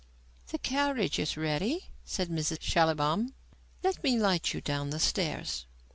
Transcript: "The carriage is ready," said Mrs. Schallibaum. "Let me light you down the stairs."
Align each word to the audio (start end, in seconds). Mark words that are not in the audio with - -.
"The 0.47 0.57
carriage 0.57 1.19
is 1.19 1.37
ready," 1.37 1.91
said 2.05 2.29
Mrs. 2.29 2.59
Schallibaum. 2.59 3.35
"Let 3.83 4.01
me 4.03 4.17
light 4.17 4.51
you 4.51 4.59
down 4.59 4.89
the 4.89 4.99
stairs." 4.99 5.67